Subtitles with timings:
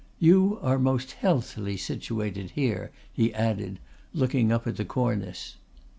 [0.17, 3.77] You are most healthily situated here," he added,
[4.15, 5.57] looking up at the cornice.